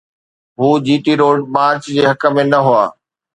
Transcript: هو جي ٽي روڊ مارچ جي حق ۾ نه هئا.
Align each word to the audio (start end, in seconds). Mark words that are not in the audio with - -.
هو 0.59 0.69
جي 0.85 0.95
ٽي 1.03 1.13
روڊ 1.21 1.37
مارچ 1.55 1.81
جي 1.95 2.01
حق 2.09 2.21
۾ 2.37 2.41
نه 2.51 2.59
هئا. 2.67 2.85